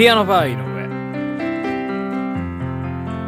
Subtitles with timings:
[0.00, 0.88] ピアノバー井上。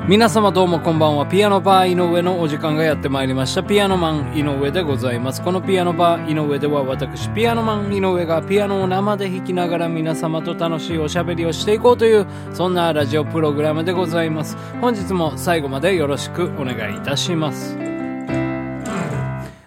[0.09, 1.27] 皆様どうもこんばんは。
[1.27, 3.63] ピアノバー井上のお時間がやってまいりました。
[3.63, 5.43] ピアノマン井上でございます。
[5.43, 14.57] このピアノバー井上では私ピアノマン井上がピアノを生で弾きながら皆様と楽しいおしゃべりをしていこうというそんなラジオプログラムでございます。
[14.81, 17.77] 本日も最後までよろしくお願いいたします。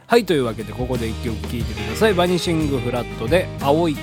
[0.08, 2.16] はいというわけでここで1曲聴いてください。
[2.16, 3.96] バニシングフラットで「青い」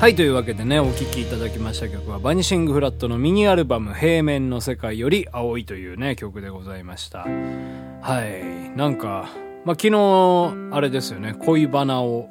[0.00, 7.26] はい、というわけでね、お聴きいただきました曲は、バニシングフラットのミニアルバム、平面の世界より青いというね、曲でございました。
[8.00, 8.74] はい。
[8.78, 9.28] なんか、
[9.66, 12.30] まあ、昨日、あれですよね、恋バナを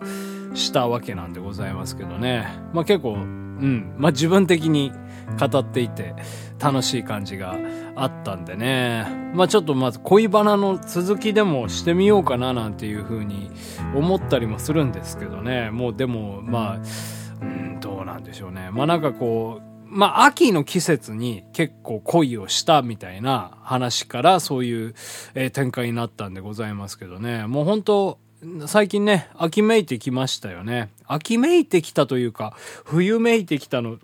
[0.55, 2.47] したわけなんでございますけどね。
[2.73, 4.91] まあ、結構、うん、まあ、自分的に
[5.39, 6.15] 語っていて、
[6.59, 7.55] 楽しい感じが
[7.95, 9.05] あったんでね。
[9.35, 13.51] まあ、ちょっとまず恋バナの続きでもしてみようかななんていう風に
[13.93, 15.69] 思ったりもするんですけどね。
[15.69, 18.69] もうでも、まあ、うん、どうなんでしょうね。
[18.71, 24.95] まあなんかこう、まあ秋の季節に結構恋をしたみたいな話からそういう、
[25.33, 27.47] えー展開になったんでございますけどね。
[27.47, 28.19] もう本当
[28.67, 30.89] 最近ね、秋めいてきましたよね。
[31.05, 32.53] 秋めいてきたというか、
[32.85, 33.97] 冬めいてきたの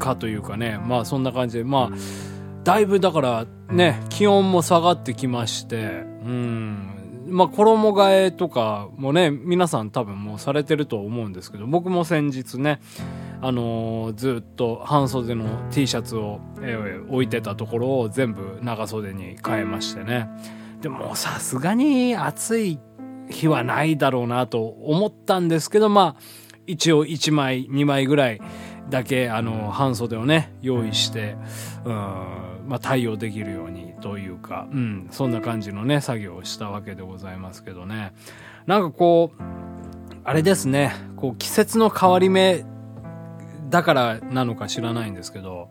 [0.00, 0.78] かというかね。
[0.78, 1.96] まあそんな感じで、まあ、
[2.64, 6.97] だいぶだからね、気温も下がってきまして、うん。
[7.28, 12.80] まあ衣替えとかもね、皆さん多分もうされてると思うんですけど、僕も先日ね、
[13.40, 20.28] あのーずっと半袖の T シャツを、えー置いてたところを全部長袖に変えましてね。
[20.80, 22.78] でもさすがに暑い
[23.30, 26.22] 日はないだろうなと思ったんですけど、まあ、
[26.66, 28.40] 一応1枚、2枚ぐらい
[28.90, 31.36] だけ、あの、半袖をね、用意して、
[31.84, 38.12] うん、まあ、対応できるようにというか、うん、そんな感じのね、作業をしたわけでございますけどね。
[38.66, 39.42] なんかこう、
[40.24, 42.64] あれですね、こう、季節の変わり目
[43.70, 45.70] だからなのか知らないんですけど、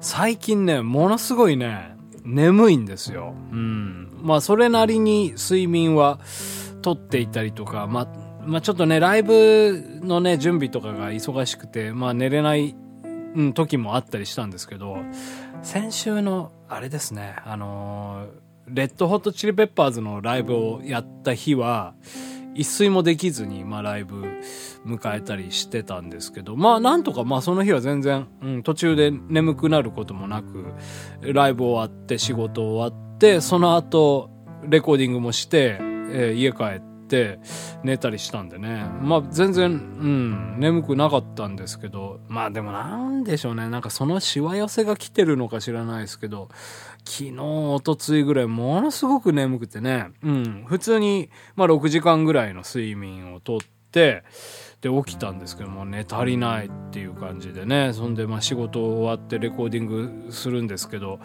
[0.00, 3.34] 最近ね、ものすごいね、眠いんですよ。
[3.52, 4.08] うん。
[4.22, 6.20] まあ、それなりに睡眠は
[6.82, 8.08] 取っていたりとか、ま、
[8.44, 12.74] まあ、ちょっとね、ライブのね、準備とかが忙しくて、まあ、寝れない、
[13.54, 14.98] 時もあったりしたんですけど、
[15.62, 18.26] 先週の、あれですね、あの
[18.66, 21.94] レッドホットチリペッパーズのライブをやった日は、
[22.54, 24.22] 一睡もできずに、まあ、ライブ
[24.84, 30.74] 迎えたりしてたんですけど、まあ、なんとか、まあ、その日は全然、うん、途中で眠くなることもなく、
[31.22, 34.30] ライブ終わって、仕事終わって、その後、
[34.68, 36.91] レコーディングもして、えー家帰って、
[37.84, 38.84] 寝たりしたんでね。
[39.00, 43.68] まあ、全然、うん、眠くなかったんですけど、まあ、でもなんでしょうね。
[43.68, 46.48] なんかそのしわ寄せが来てるのか知らないですけど、
[47.04, 53.60] 昨日、おとついぐらい、ものすごく眠くてね、うん、普通に、まあ、6時間ぐらいの睡眠をとっ
[53.90, 54.24] て、
[54.82, 61.20] で、起きたんですけども、寝足りないっていう感じでね、そんで、まあ、仕事終わってレコーディングするんですけど、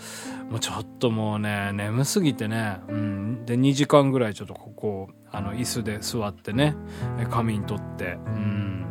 [0.49, 6.75] もうちょっともうね、眠すぎてね、うん、で、2時間ぐらいちょっとここ、あの、椅子で座ってね、
[7.19, 8.85] え仮眠取って、うん、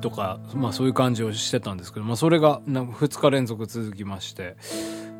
[0.00, 4.56] とか、まあそういう感じをしてたんですけど、まあそれが2日連続続きまして、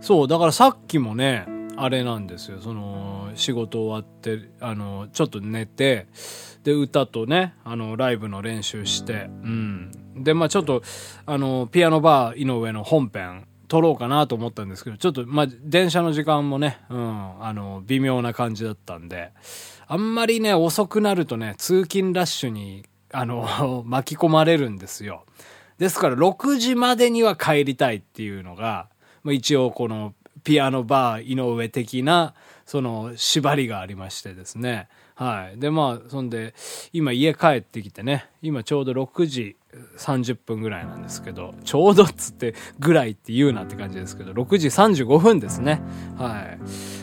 [0.00, 1.46] そう、だからさっきもね、
[1.82, 6.06] あれなんですよ、その、仕事終わって、あの、ちょっと寝て、
[6.64, 9.92] で、歌とね、あの、ライブの練習して、うん。
[10.16, 10.82] で、まあちょっと、
[11.26, 19.32] あの、ピアノバー井上の本編、撮ろうかなと思ったんですけど、ちょっと、まあ、電車の時間もね、うん、あの、微妙な感じだったんで、
[19.86, 25.24] あんまりね、遅くなるとね、通勤ラッシュに、あの、 巻き込まれるんですよ。
[25.78, 28.88] ですから、6時までには帰りたいっていうのが、
[29.22, 32.34] まあ、一応この、ピアノバー井上的な、
[32.66, 34.88] その、縛りがありましてですね。
[35.14, 35.58] はい。
[35.58, 36.54] で、まあ、そんで、
[36.92, 39.56] 今家帰ってきてね、今ちょうど6時
[39.96, 45.80] 30分ぐらいなんですけど、ちょうどっつってぐらいって言うなって感じですけど、6時35分ですね。
[46.16, 46.58] はい。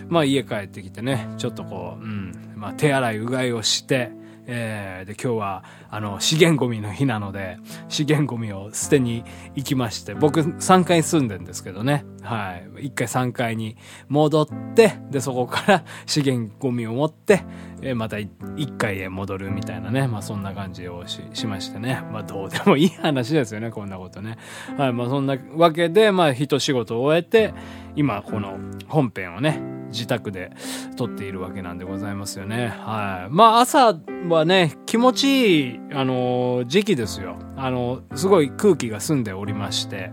[0.08, 4.12] まあ家帰ってきてね、ちょっとこう、うん、まあ手洗いうがいをして、
[4.48, 7.58] えー、で今日はあの資源ゴミの日なので
[7.90, 9.24] 資源ゴミを捨てに
[9.56, 12.06] 行きまして僕3階に住んでるんですけどね。
[12.22, 12.88] はい。
[12.88, 13.78] 1回3階に
[14.10, 17.44] 戻ってでそこから 資源ゴミを持って、
[17.82, 20.08] えー、また1階へ戻るみたいなね。
[20.08, 22.02] まあそんな感じをししましてね。
[22.12, 24.38] まあどうでもいい話ですよねこんなことね。
[24.78, 24.94] はい。
[24.94, 27.54] まあそんなわけでまあ一仕事を終えて
[27.96, 28.58] 今この
[28.88, 30.52] 本編をね自宅で
[30.96, 32.68] 撮っているわけなんでございますよね。
[32.68, 33.34] はい。
[33.34, 33.98] まあ朝
[34.30, 37.38] はね、気持ちいい、あのー、時期ですよ。
[37.56, 40.12] あのー、すごい空気が澄んでおりまして。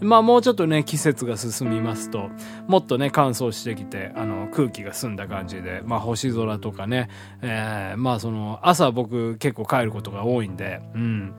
[0.00, 2.28] まあもうちょっとね、季節が進みますと、
[2.68, 7.08] もっとね、乾燥してきて、あの、空気が澄んだ感じで、まあ星空とかね、
[7.40, 11.34] えー、まあその、朝僕結構帰ることが多いんで、うん。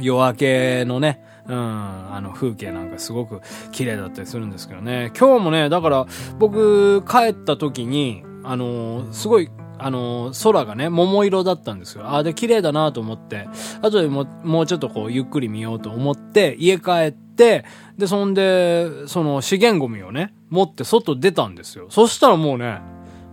[0.00, 3.40] 夜明けのね、うん、あの風景なんかすごく
[3.72, 5.10] 綺麗だったりするんですけどね。
[5.18, 6.06] 今日もね、だから
[6.38, 12.04] 僕帰った時に、あのー、すごいあの、空がね、桃色だったんですよ。
[12.04, 13.48] ああ、で、綺麗だなと思って、
[13.80, 17.64] 後でももうちょっとこう、ゆっくり見ようと思って、家帰って、
[17.96, 21.86] で、そんで、その資源ゴミをね、持って外出たんですよ。
[21.90, 22.80] そしたらもうね、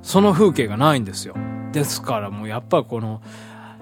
[0.04, 1.36] その風景がないんですよ。
[1.72, 3.22] ですからもうやっぱこの、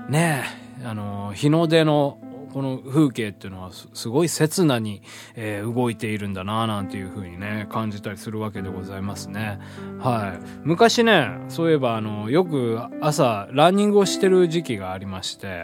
[0.10, 0.46] ね
[0.82, 2.18] え、あの、日の出の
[2.54, 5.02] この風景っていうのはすごい刹那に、
[5.36, 9.60] えー、動いているんだななんていう風にね感じたりするわけでございますね。
[10.00, 10.46] はい。
[10.64, 15.64] 昔ねそういえばあのよく朝ランニングをしてる時期がありまして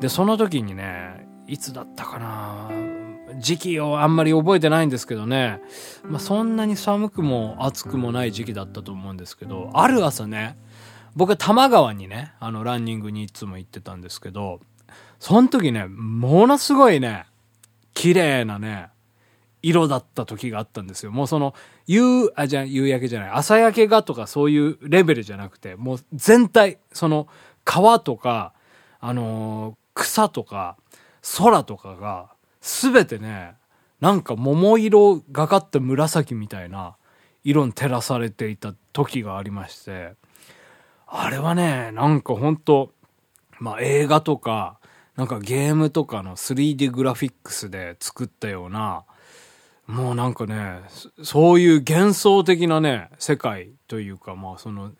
[0.00, 2.70] でその時にねいつだったかな
[3.38, 5.60] 時期をあんまり覚えてないんですけどね、
[6.04, 10.56] まあ、そんなに寒くも暑くもない時期だったと思うんですけどある朝ね
[11.14, 14.60] 僕は多摩川にねあのランニングにいつも行ってたんですけど
[15.18, 17.26] その時ね、ものすごいね、
[17.94, 18.88] 綺麗なね、
[19.62, 21.10] 色だった時があったんですよ。
[21.10, 21.54] もうその、
[21.86, 27.28] 夕、あ、じゃ夕焼けじゃない、朝焼けがとかそういうレベルじゃなくて、もう全体、その、
[27.64, 28.54] 川とか、
[29.00, 30.76] あのー、草とか、
[31.38, 32.30] 空とかが、
[32.60, 33.54] すべてね、
[34.00, 36.96] なんか桃色がかった紫みたいな
[37.42, 40.14] 色に照らされていた時がありまして、
[41.06, 42.92] あれはね、なんかほんと、
[43.58, 44.77] まあ映画とか、
[45.18, 49.02] なんかゲームとかの 3D グラフィックスで作ったような、
[49.88, 50.82] もうなんかね、
[51.24, 54.92] そういう幻想的なね、世界というか、まあその、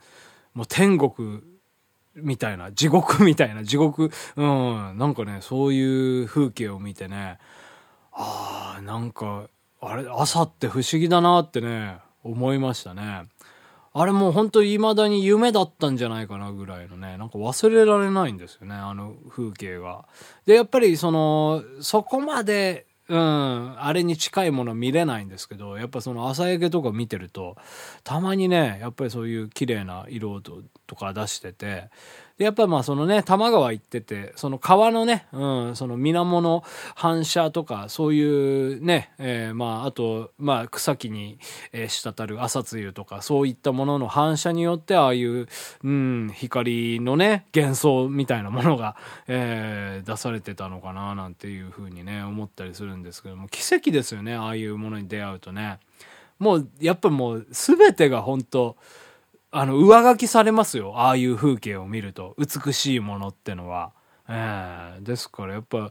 [0.55, 1.41] もう天国
[2.17, 7.39] みたいな、地獄みたいな、地獄、うん、なんかね、そういう風景を見てね、
[8.11, 9.45] ああ、なんか、
[9.81, 13.29] あれ、朝って不思議だなってね、思いましたね。
[13.93, 20.07] あれもう本当未だに夢だったんじゃないかなぐらいのね、なんか忘れられないんですよね、あの風景が。
[20.47, 27.57] で、やっぱりその、そこまで、うん、あれに近いもの見れないんですけど、やっぱその朝焼けとか見てると、
[28.05, 30.63] たまにね、やっぱりそういう綺麗な色と
[30.95, 31.89] か出してて、
[32.39, 36.63] で、やっぱまあそのね、多摩川行ってて、その川のね、うん、その水面の
[36.95, 41.39] 反射とか、そういうね、えー、まああと、まあ草木に、
[41.73, 45.49] えー、滴る朝露とか、そういったものの反射によって、ああいう、
[45.83, 48.95] うん、光のね、幻想みたいなものが、
[49.27, 55.81] えー、出されてたのかな、なんていうふうにね、思ったりするんですけども、奇跡ですよね、ああいうものに出会うとね。
[56.39, 58.77] もう、やっぱもう、すべてが本当
[59.51, 60.93] あの、上書きされますよ。
[60.97, 62.37] ああいう風景を見ると。
[62.39, 63.93] 美しいものってのは。
[64.29, 65.91] ええー、ですからやっぱ、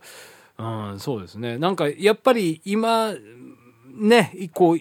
[0.60, 1.58] うん、そうですね。
[1.58, 3.14] なんか、やっぱり今、
[3.96, 4.80] ね、こう、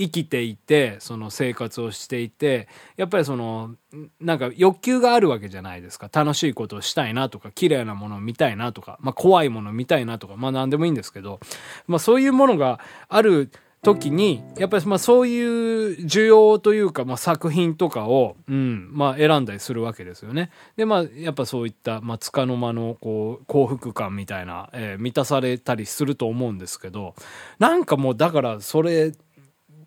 [0.00, 3.74] 生きていて、その生活をしていて、やっぱりその、
[4.18, 6.08] なんか欲求があるわけじゃないですか。
[6.10, 11.40] 楽しいことをしたいなとか、綺麗なものを見たいなとか、まあ怖いものを見たいなとか、まあ何でもいいんですけど、
[11.86, 13.50] まあそういうものがある
[13.82, 20.50] 時に、やっぱりまあそういう需要というか、まあ作品とかを、うん、まあ選んだりするわけですよね。
[20.76, 27.14] で、まあやっぱそういった、まあ束の間のこう幸福感みたいな、えー、満たされたりすると思うんですけど、
[27.58, 29.12] なんかもうだからそれ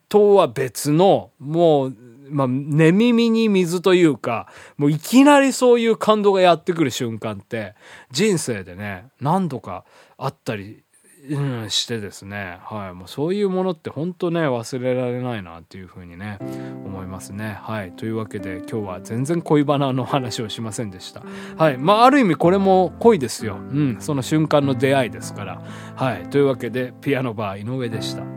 [0.10, 1.96] とは別の、もう、
[2.30, 4.48] まあ、寝耳に水というか、
[4.78, 7.74] もういきなりそういう感動がやってくる瞬間って、
[8.12, 9.86] 人生でね、何度か
[10.18, 10.83] あったり
[11.30, 16.38] うん、してですね、はい、もうそういうものって本当ね忘れられないなっていうふうにね
[16.86, 17.58] 思いますね。
[17.62, 21.24] はい、というわけで今日は全然恋バナの話をしませんでした。
[21.58, 23.56] はい、まあある意味これも恋ですよ。
[23.56, 25.62] うん、その瞬間の出会いですから。
[25.96, 28.33] はい、というわけでピアノバー井上でした。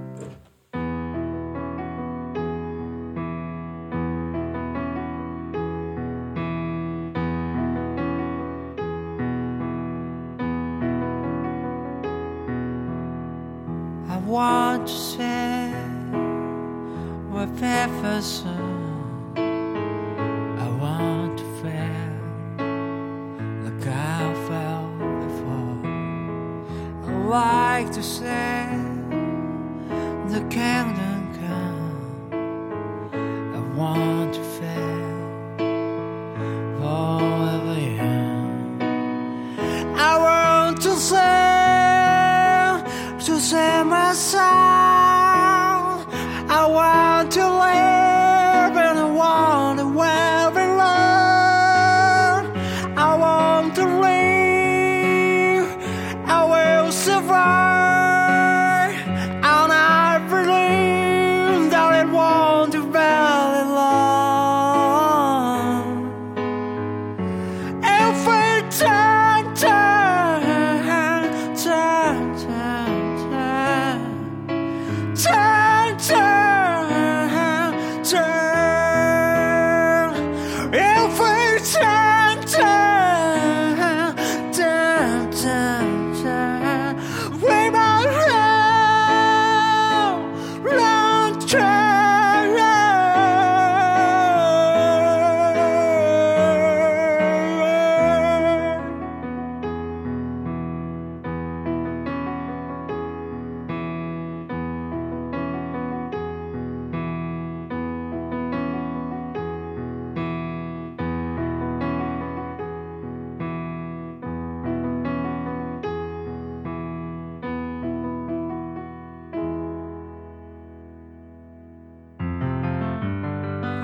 [27.86, 28.45] Like to say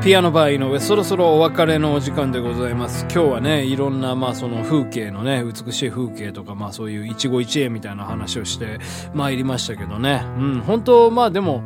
[0.03, 3.03] ピアノバー井上そろそろお別れのお時間でございます。
[3.03, 8.81] 今日はねいろんなまあその風景のね美しい風景とかまあそういう一期一会みたいな話をして
[9.15, 10.25] まいりましたけどね。
[10.39, 11.63] うん本当まあでも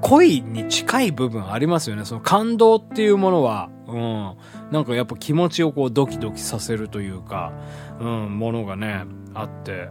[0.00, 2.04] 恋に近い部分ありますよね。
[2.04, 4.34] その感動っていうものはうん
[4.72, 7.52] なんかやっぱ気持ちをこうドキドキさせるというか
[8.00, 9.04] うんものがね
[9.34, 9.88] あって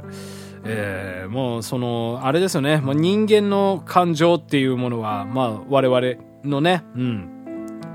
[0.66, 7.38] えーもうそのあれですよね、まあ、人間の感情っていうものはまあ我々のねうん。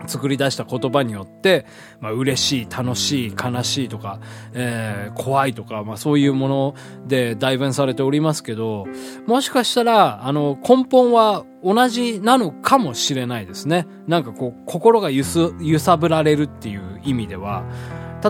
[0.06, 1.66] 作り出した言葉によって、
[2.00, 4.20] まあ、嬉しい、楽しい、悲しいとか、
[4.54, 6.74] えー怖いとか、まあ、そういうもの
[7.06, 8.86] で代弁されておりますけど、
[9.26, 13.86] もしかしたら、あの、根本は同じなのかもしれないですね。
[14.06, 17.64] なんかこう、心がゆす、揺さぶられるっていう意味では、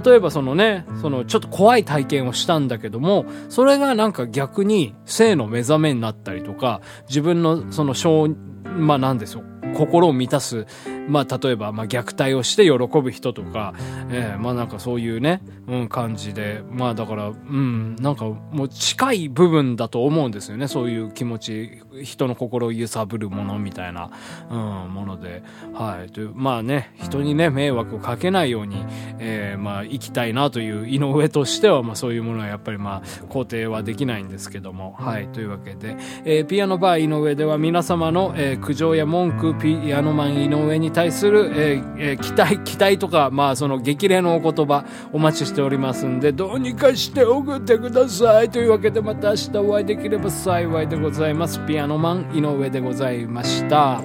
[0.05, 8.29] 例えばそのね、そのちょっと怖い体験をしたんだけども、それがなんか逆に性の目覚めになったりとか、自分のその小、
[8.65, 9.43] まあなんですよ、
[9.77, 10.67] 心を満たす、
[11.09, 13.75] まあ例えばまあ虐待をして喜ぶ人とか、
[14.11, 24.11] えーまあなんかそういうね、うん、感じで、まあだから、うん、なんかもう近い部分だと思うんですよね、そういう気持ち、人の心を揺さぶるものみたいな、
[24.51, 24.59] うん、
[24.93, 25.43] もので、
[25.75, 26.11] はい。
[26.11, 28.85] という、まあね、人にね、迷惑をかけないように、
[29.19, 35.29] えーまあ生きたいなという井上としては、まあそういうものはやっぱりまあ肯定はできないんですけども、はい。
[35.29, 48.51] というわけで、えーピアノバー井上では皆様の、えー苦情や文句、ピアノマン井上に対する、えーえー期待、期待とか、まあその激励のお言葉お待ちしておりますんで、どうにかして送ってください。
[48.51, 51.59] というわけでまた明日お会いできれば幸いでございます。
[51.67, 54.01] ピアノマン井上でございました。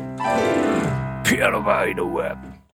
[1.24, 2.51] ピアノバー井上。